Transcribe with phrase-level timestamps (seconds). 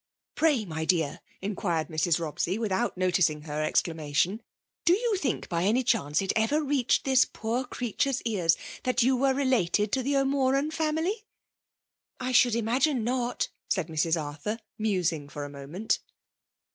[0.33, 2.19] '*'Pray, my dear/' enquired Mrs.
[2.19, 4.41] Bobs^y, iiFithout noticing her exclamation,"
[4.83, 9.15] do you think by any chance it ever reached this poor creature's ears that you
[9.15, 11.25] were related to the O'Moran family?"
[11.73, 14.19] *' I should imagine not," said Mrs.
[14.19, 15.99] Arthur, musing for a moment.